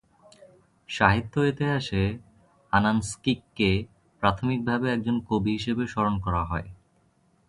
সাহিত্য 0.89 1.33
ইতিহাসে, 1.51 2.03
আনানস্কিকে 2.73 3.71
প্রাথমিকভাবে 4.23 4.87
একজন 4.91 5.15
কবি 5.29 5.51
হিসেবে 5.57 5.83
স্মরণ 5.87 6.15
করা 6.25 6.43
হয়। 6.45 6.67